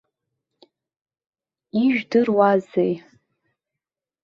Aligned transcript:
Ижәдыруазеи. 1.83 2.93